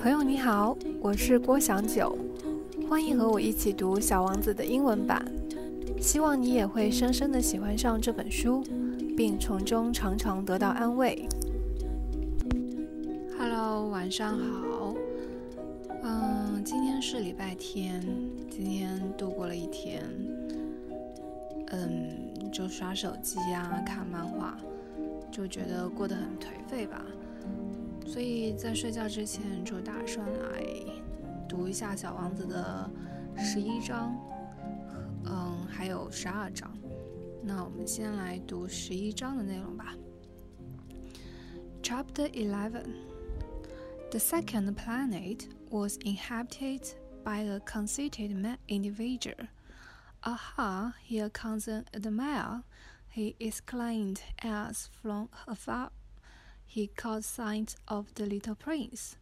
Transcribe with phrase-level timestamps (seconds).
[0.00, 2.16] 朋友你好，我是郭祥九，
[2.88, 5.24] 欢迎和我一起读《小王子》的英文版。
[6.00, 8.62] 希望你也会深深的喜欢上这本书，
[9.16, 11.28] 并从中常常得到安慰。
[13.36, 14.94] Hello，晚上好。
[16.04, 18.00] 嗯，今天是礼拜天，
[18.48, 20.04] 今天度过了一天。
[21.72, 24.56] 嗯，就刷手机啊，看漫画，
[25.32, 27.04] 就觉得过得很颓废吧。
[28.07, 30.63] 所以在睡觉之前就打算来
[31.47, 32.89] 读一下《小王子》的
[33.37, 34.15] 十一章，
[35.25, 36.71] 嗯，还有十二章。
[37.41, 39.95] 那我们先来读十一章的内容吧。
[41.81, 42.85] Chapter Eleven:
[44.11, 46.93] The second planet was inhabited
[47.23, 49.47] by a conceited man individual.
[50.21, 50.93] Aha!
[51.05, 52.63] Here comes an admirer,
[53.09, 55.89] he exclaimed as from afar
[56.68, 59.16] he caught sight of the little prince.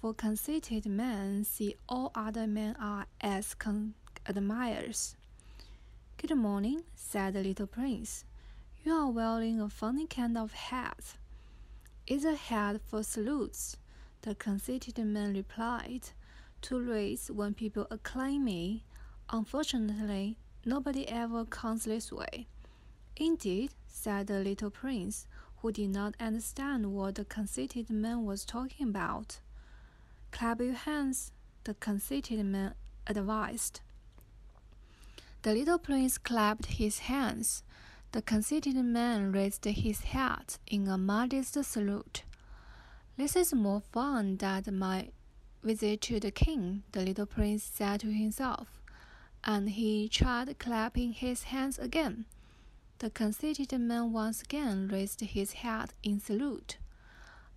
[0.00, 3.94] For conceited men see all other men are as con-
[4.26, 5.14] admirers.
[6.18, 8.24] Good morning, said the little prince.
[8.84, 11.14] You are wearing a funny kind of hat.
[12.08, 13.76] It's a hat for salutes,
[14.22, 16.10] the conceited man replied.
[16.62, 18.84] To raise when people acclaim me.
[19.30, 22.48] Unfortunately, nobody ever comes this way.
[23.16, 25.28] Indeed, said the little prince,
[25.64, 29.38] who did not understand what the conceited man was talking about.
[30.30, 31.32] Clap your hands,
[31.64, 32.74] the conceited man
[33.06, 33.80] advised.
[35.40, 37.62] The little prince clapped his hands.
[38.12, 42.24] The conceited man raised his hat in a modest salute.
[43.16, 45.12] This is more fun than my
[45.62, 48.82] visit to the king, the little prince said to himself,
[49.42, 52.26] and he tried clapping his hands again.
[52.98, 56.78] The conceited man once again raised his hat in salute.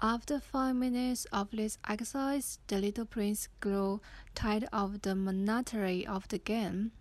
[0.00, 4.00] After five minutes of this exercise, the little prince grew
[4.34, 6.92] tired of the monotony of the game.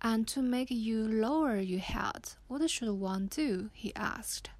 [0.00, 3.70] And to make you lower your hat, what should one do?
[3.72, 4.50] he asked.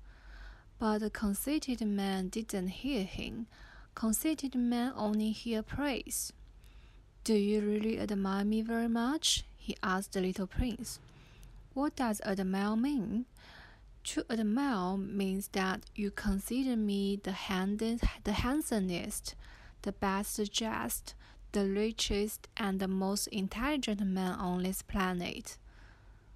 [0.79, 3.47] But the conceited man didn't hear him.
[3.95, 6.33] Conceited men only hear praise.
[7.25, 9.45] Do you really admire me very much?
[9.57, 11.01] he asked the little prince.
[11.75, 13.25] What does admire mean?
[14.05, 17.79] To admire means that you consider me the, hand-
[18.25, 19.35] the handsomest,
[19.83, 21.15] the best dressed,
[21.53, 25.57] the richest, and the most intelligent man on this planet.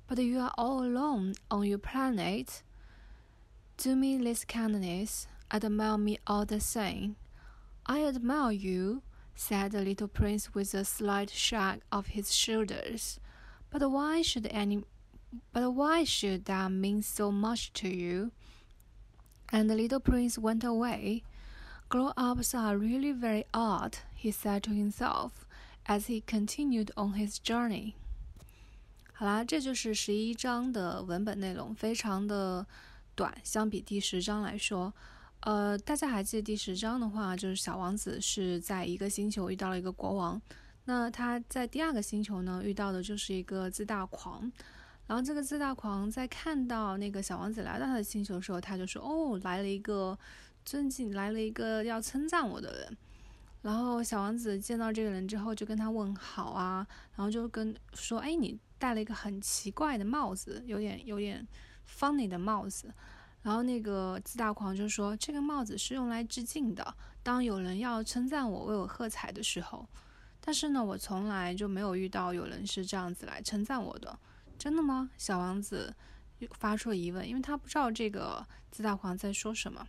[0.07, 2.63] But you are all alone on your planet.
[3.77, 7.17] Do me this kindness, admire me all the same.
[7.85, 9.03] I admire you,
[9.35, 13.21] said the little prince with a slight shrug of his shoulders.
[13.71, 14.85] But why should any
[15.53, 18.31] but why should that mean so much to you?
[19.53, 21.23] And the little prince went away.
[21.89, 25.47] Grow-ups are really very odd, he said to himself
[25.87, 27.95] as he continued on his journey.
[29.13, 32.67] 好啦，这就是十一章的文本内容，非常的
[33.15, 34.93] 短，相比第十章来说。
[35.41, 40.43] 呃，大家还记得第十章的话，就是小王子是在一个星球遇到了一个国王，
[40.87, 44.51] 那他在第二个星球呢遇到的就是一个自大狂。
[45.07, 50.19] 然后这个自大狂在看到那个小王子来到他的星球的时候，他就说：“哦，来了一个
[50.65, 52.97] 尊敬，来了一个要称赞我的人。”
[53.63, 61.47] 然后小王子见到这个人之后，就跟他问好啊，然后就跟说：“哎，你戴了一个很奇怪的帽子，有点有点
[61.89, 62.93] funny 的帽子。”
[63.43, 69.89] 然后那个自大狂就说：“这个帽子是用来致敬的，当有人要称赞我、为我喝彩的时候。
[70.41, 74.19] 但是呢，我从来就没有遇到有人是这样子来称赞我的。”
[74.67, 75.09] 真的吗？
[75.17, 75.95] 小王子
[76.59, 79.87] 发出了疑问，因为他不知道这个自大狂在说什么。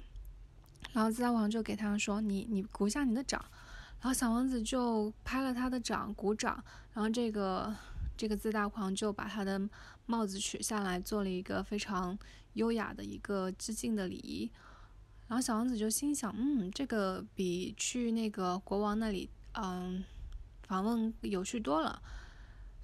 [0.94, 3.44] 然后自大狂就给他说：“你你鼓一下你的掌。”
[4.00, 6.64] 然后小王子就拍了他的掌，鼓掌。
[6.94, 7.76] 然后这个
[8.16, 9.60] 这个自大狂就把他的
[10.06, 12.16] 帽子取下来，做了一个非常
[12.54, 14.48] 优雅的一个致敬的礼仪。
[15.28, 20.04] 然后小王子就心想：“嗯，这个比去那个国王那里嗯
[20.68, 22.00] 访问有趣多了。”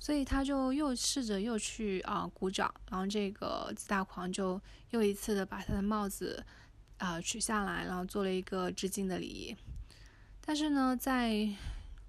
[0.04, 4.60] 所以他就又试着又去啊鼓掌，然后这个自大狂就
[4.90, 6.46] 又一次的把他的帽子
[6.98, 9.56] 啊取下来，然后做了一个致敬的礼仪。
[10.42, 11.48] 但是呢，在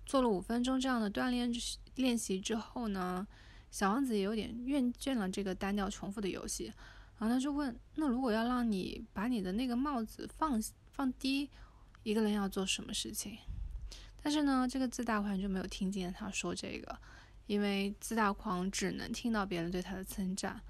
[0.04, 1.48] 做了五分钟这样的锻炼
[1.94, 3.24] 练习之后呢，
[3.70, 6.72] 小王子也有点厌倦了这个单调重复的游戏，
[7.18, 10.60] 然后他就问：那如果要让你把你的那个帽子放
[10.90, 11.48] 放低，
[12.02, 13.38] 一个人要做什么事情？
[14.20, 16.98] 但是呢，这个自大狂就没有听见他说这个。
[17.46, 20.60] 因为自大狂只能听到别人对他的称赞，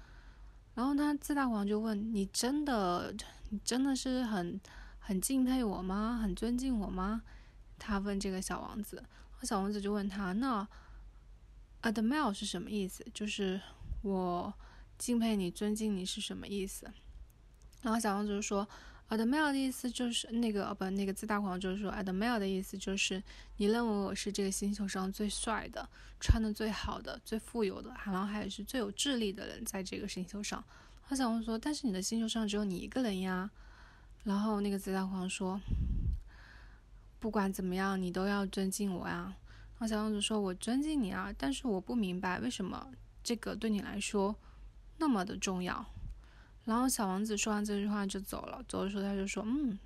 [0.73, 3.15] 然后他自大狂就问：“你真的，
[3.49, 4.59] 你真的是很
[4.99, 6.19] 很敬佩我吗？
[6.21, 7.21] 很尊敬我吗？”
[7.79, 9.03] 他问这个小王子，
[9.43, 10.67] 小王子就问他：“那
[11.81, 13.05] admire 是什么意思？
[13.13, 13.61] 就是
[14.01, 14.53] 我
[14.97, 16.91] 敬佩你、尊敬你是什么意思？”
[17.83, 18.67] 然后小王子就说
[19.09, 23.21] ：“admire 的意思就是那个哦不，那个自大狂就是说，admire 的意思就是
[23.57, 25.87] 你认为我是这个星球上最帅的、
[26.19, 30.63] 穿的最好的、最富有的，然后还是最有智力的人，在这个星球上。”
[31.07, 33.49] 他小王子说：“但是你的星球上只有你一个人呀。”
[34.23, 35.59] 然后那个自大狂说。
[37.17, 39.35] 不管怎么样，你都要尊敬我呀。
[39.73, 42.87] 然后小王子说：“我尊敬你啊，但是我不明白为什么
[43.23, 44.35] 这个对你来说
[44.97, 45.83] 那么的重要。”
[46.65, 48.63] 然后小王子说完这句话就走了。
[48.67, 49.79] 走的时候他就说：“嗯，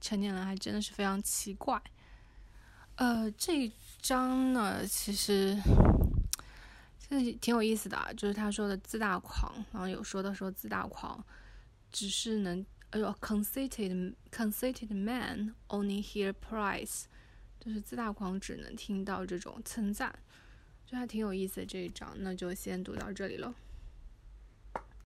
[0.00, 1.80] 成年人还真的是非常奇怪。”
[2.96, 5.58] 呃，这一章呢，其实
[7.08, 11.24] 这挺有意思的，就是他说的自大狂，然后有说到说自大狂
[11.90, 12.64] 只是能。
[12.90, 17.04] 哎呦 conceited, conceited man only hear praise，
[17.58, 20.14] 就是自大狂只能听到这种称赞，
[20.84, 23.54] 就还挺有意思的这一章，那就先读到这里了。